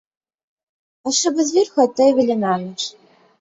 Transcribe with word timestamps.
А 1.07 1.13
шыбы 1.17 1.45
зверху 1.51 1.79
адтайвалі 1.85 2.39
на 2.47 2.57
ноч. 2.65 2.81